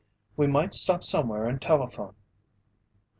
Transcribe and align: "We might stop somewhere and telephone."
"We 0.35 0.47
might 0.47 0.73
stop 0.73 1.03
somewhere 1.03 1.45
and 1.47 1.61
telephone." 1.61 2.15